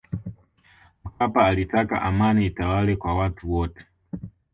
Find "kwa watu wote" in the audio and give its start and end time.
2.95-3.85